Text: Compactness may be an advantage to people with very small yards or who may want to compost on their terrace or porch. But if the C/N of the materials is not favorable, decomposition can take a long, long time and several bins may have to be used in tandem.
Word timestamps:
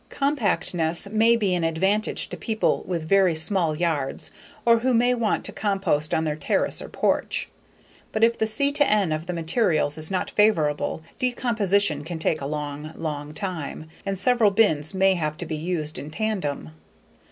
Compactness 0.09 1.07
may 1.11 1.35
be 1.35 1.53
an 1.53 1.63
advantage 1.63 2.27
to 2.29 2.35
people 2.35 2.83
with 2.87 3.07
very 3.07 3.35
small 3.35 3.75
yards 3.75 4.31
or 4.65 4.79
who 4.79 4.95
may 4.95 5.13
want 5.13 5.45
to 5.45 5.51
compost 5.51 6.11
on 6.11 6.23
their 6.23 6.35
terrace 6.35 6.81
or 6.81 6.89
porch. 6.89 7.49
But 8.11 8.23
if 8.23 8.35
the 8.35 8.47
C/N 8.47 9.11
of 9.11 9.27
the 9.27 9.33
materials 9.33 9.99
is 9.99 10.09
not 10.09 10.31
favorable, 10.31 11.03
decomposition 11.19 12.03
can 12.03 12.17
take 12.17 12.41
a 12.41 12.47
long, 12.47 12.93
long 12.95 13.35
time 13.35 13.89
and 14.03 14.17
several 14.17 14.49
bins 14.49 14.95
may 14.95 15.13
have 15.13 15.37
to 15.37 15.45
be 15.45 15.55
used 15.55 15.99
in 15.99 16.09
tandem. 16.09 16.71